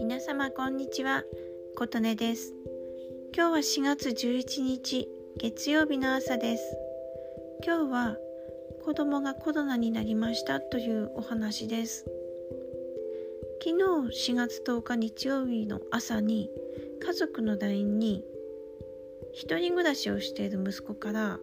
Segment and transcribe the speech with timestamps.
[0.00, 1.22] 皆様こんにちは。
[1.76, 2.52] 琴音です。
[3.32, 5.08] 今日は4月11日
[5.38, 6.76] 月曜日の朝です。
[7.64, 8.16] 今日は
[8.84, 12.04] 子供がコロナになりましたというお話です。
[13.62, 13.78] 昨
[14.10, 16.50] 日4月10日日曜日の朝に
[17.00, 18.24] 家族の LINE に
[19.32, 21.38] 一人暮らしをしている息子から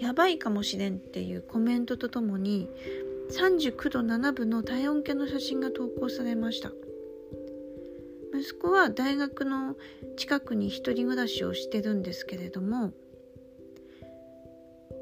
[0.00, 2.68] やばいかもしれんっていうコメントとともに
[3.30, 6.72] 39度7分の体温計の写真が投稿されました。
[8.34, 9.76] 息子は大学の
[10.16, 12.92] 近くに一人暮らしをしてるんですけれども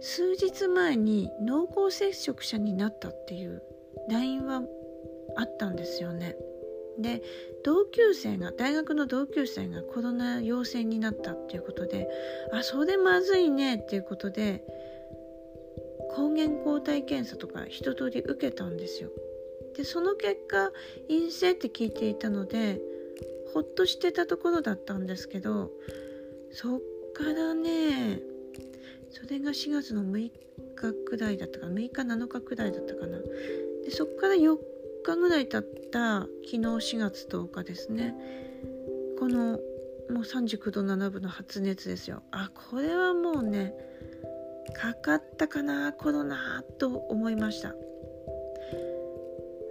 [0.01, 3.63] 数日前に濃厚接触者になったっていう
[4.11, 4.63] LINE は
[5.37, 6.37] あったんですよね。
[6.99, 7.23] で
[7.63, 12.09] 同級生が大学の同級生がコロナ陽性になったっていうことで
[12.53, 14.65] あそれまずいねっていうことで
[16.15, 19.11] 抗原抗体検査とか一通り受けたんですよ。
[19.77, 20.73] でその結果
[21.09, 22.81] 陰性って聞いていたので
[23.55, 25.71] ほっとしてたところだったんですけど
[26.51, 26.81] そっ
[27.15, 28.21] からね
[29.11, 30.31] それが4月の6日
[31.07, 33.19] くらいだったかな6日7日くらいだったかな。
[33.85, 34.57] でそっから4
[35.05, 38.15] 日ぐらい経った昨日4月10日ですね。
[39.19, 39.59] この
[40.11, 42.23] もう39度7分の発熱ですよ。
[42.31, 43.75] あこれはもうね
[44.79, 47.75] かかったかなコロナと思いました。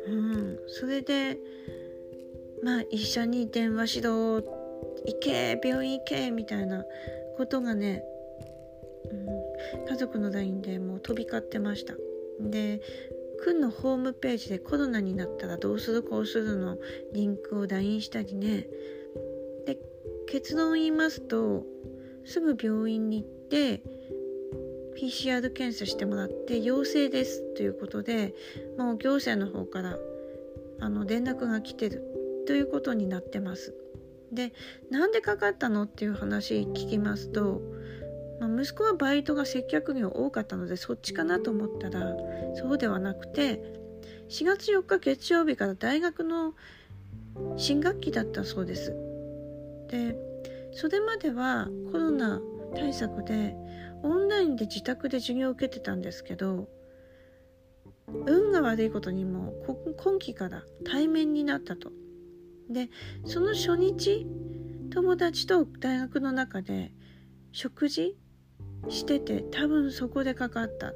[0.05, 1.37] うんそれで
[2.61, 4.43] まあ医者に電話しろ行
[5.21, 6.83] け病院行けみたいな
[7.37, 8.03] ことがね、
[9.09, 11.95] うん、家族の LINE でもう飛び交ってました。
[12.41, 12.81] で
[13.45, 16.77] 君のホームページでコロナになったらどうするこうするの
[17.13, 18.67] リンクを LINE したりね。
[19.65, 19.79] で
[20.27, 21.63] 結論言いますと
[22.25, 23.81] すぐ病院に行って
[24.97, 28.33] PCR 検査してもらって陽性ですということで
[28.77, 29.97] もう行政の方から
[30.79, 32.03] あの連絡が来てる
[32.47, 33.75] ということになってます。
[34.31, 34.53] で
[34.89, 37.61] なんでかかったのっていう話聞きますと、
[38.39, 42.15] まあ、息子はバイトが接客業多かったのでそっちかなと思ったら
[42.55, 43.61] そうではなくて
[44.29, 46.53] 4月4日月曜日から大学の
[47.55, 48.93] 新学期だったそうです。
[49.89, 50.17] で
[50.73, 52.41] それまではコロナ
[52.75, 53.55] 対策で
[54.03, 56.67] オンラインで自宅で授業を受けてたんですけど
[58.07, 59.53] 運が悪いことにも
[59.97, 61.91] 今期から対面になったと。
[62.69, 62.89] で
[63.25, 64.27] その初日
[64.89, 66.91] 友達と大学の中で
[67.51, 68.17] 食事
[68.89, 70.93] してて多分そこでかかった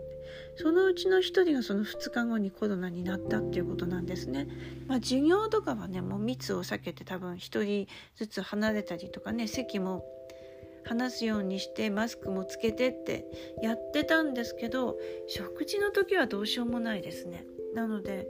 [0.56, 4.48] そのうちの1人がその2日後にコロナになったっていうことなんですね。
[4.88, 10.06] まあ、授業とかはねもう密を避けて多分1人ずつ離れたりとかね席も
[10.84, 13.26] 話すようにしてマスクもつけてって
[13.62, 14.98] やってたんですけど
[15.28, 17.46] 食事の時はどうしようもないですね。
[17.74, 18.28] なので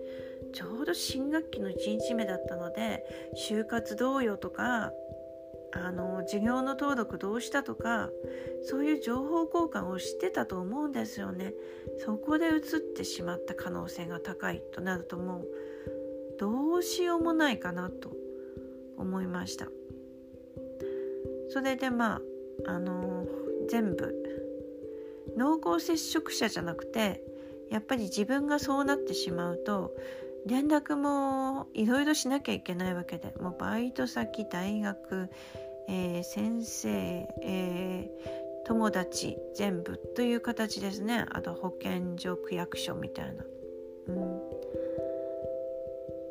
[0.53, 3.03] ちょうど新学期の1日目だったので
[3.37, 4.91] 就活どうよとか
[5.73, 8.09] あの授業の登録どうしたとか
[8.63, 11.53] そういう情報交換をしてたと思うんですよね。
[11.99, 12.61] そこで移っ
[12.95, 15.47] てしまった可能性が高いとなるともう
[16.37, 18.11] どうしようもないかなと
[18.97, 19.69] 思いました。
[21.49, 22.21] それでまあ
[22.65, 23.25] あの
[23.69, 24.21] 全部。
[25.37, 27.21] 濃厚接触者じゃなくて
[27.69, 29.95] やっぱり自分がそうなってしまうと
[30.45, 35.29] 連絡もいろいろしなきゃいけないわけでもうバイト先大学、
[35.87, 36.89] えー、先生、
[37.43, 41.25] えー、友達全部という形ですね。
[41.31, 43.43] あと保健所区役所みたいな、
[44.07, 44.41] うん、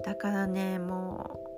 [0.05, 1.50] だからねもう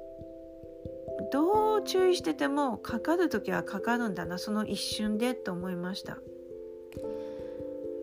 [1.31, 6.19] どう注意しててもかかる時はかかるんだなその一瞬でと思いました。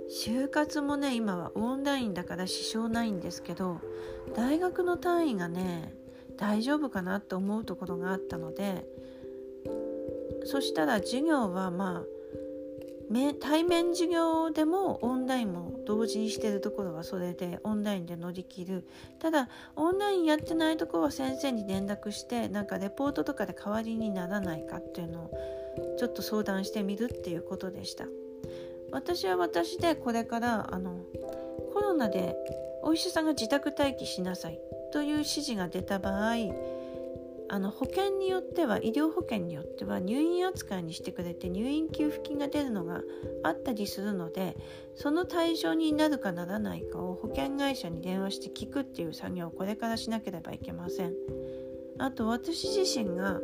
[0.09, 3.79] 就活もね今はオンラインだから支障ないんですけど
[4.35, 5.93] 大学の単位がね
[6.35, 8.85] 大丈夫かなと思うところがあったので
[10.45, 12.18] そしたら授業はまあ
[13.39, 18.87] 対面授業でもオンラインも同時にしてるところはそれでオンラインで乗り切る。
[19.17, 25.31] ただオンラインやってないところは先生に連絡してなんかレポートとかで代わりにならないかっていうのを
[25.97, 28.05] ちょっと相談してみるっていうことでした。
[28.91, 30.99] 私は私でこれからあの
[31.73, 32.35] コロナで
[32.83, 34.59] お医者さんが自宅待機しなさい
[34.91, 36.35] という指示が出た場合
[37.51, 43.01] あの保険によっては医療保険によっては入院扱いにしてくれて入院給付金が出るのが
[43.43, 44.55] あったりするので
[44.95, 51.13] その対象になるかならないかを保険会社に電話して聞くっていう作業をこれからしなければいけません。
[51.97, 53.41] あと私自身が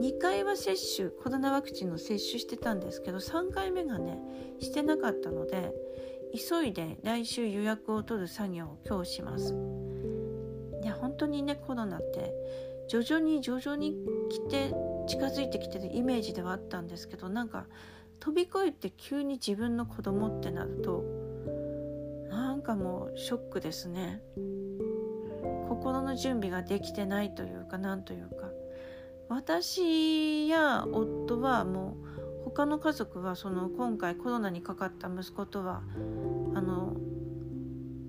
[0.00, 4.18] 2回は接種コロナワクチンの接種してたんですけど3回目がね
[4.58, 5.72] してなかったので
[6.34, 9.54] 急いで来週予約を取る作業を今日します。
[10.82, 12.32] いや本当にねコロナって
[12.88, 13.96] 徐々に徐々に
[14.30, 14.74] 来て
[15.06, 17.66] 近づいてきてるイメージではあったんですけどなんか
[18.20, 21.04] 飛び越えて急に自分の子供ってなると
[22.30, 24.22] なんかもうショックですね。
[25.68, 28.50] 心の準備ができてないというかなんというか。
[29.28, 35.82] 私や夫はもう他の家族はその今回コロナにかかった息子とは
[36.54, 36.94] あの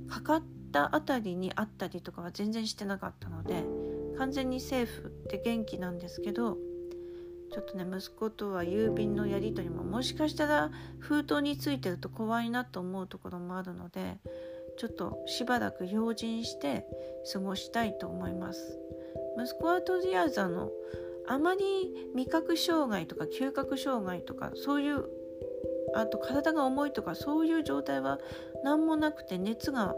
[0.08, 3.64] かかったあたりに会ったりとかは全然してなかったので
[4.18, 6.58] 完全にセーフって元気なんですけど
[7.52, 14.18] ちょっとね息子とは郵便のやり取りももしかしたら封筒についてると怖いなと思うところもあるので
[14.78, 16.86] ちょっとしばらく用心して
[17.32, 18.78] 過ごしたいと思います。
[19.38, 20.70] 息子はとりあえずあの
[21.28, 25.06] あまり味覚障害とか嗅覚障害とかそういう
[25.96, 28.20] あと体が重いとかそういう状態は
[28.64, 29.96] 何もなくて熱が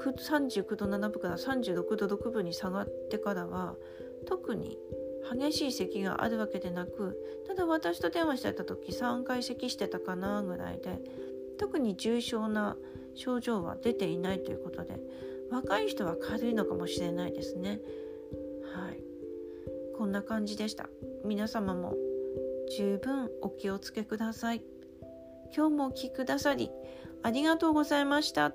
[0.00, 3.76] 39度7分から36度6分に下がってからは
[4.26, 4.78] 特に
[5.38, 7.16] 激しい咳があるわけでなく
[7.46, 10.98] ただ私と電話してた時3回咳してたかなぐらいで
[11.58, 12.76] 特に重症な
[13.14, 15.00] 症状は出ていないということで
[15.50, 17.78] 若い人は軽いのかもしれないですね。
[18.74, 19.02] はい。
[19.98, 20.88] こんな感じでした。
[21.26, 21.94] 皆様も
[22.74, 24.62] 十分お気をつけください。
[25.54, 26.70] 今日もお聴きくださり
[27.22, 28.54] ありがとうございました。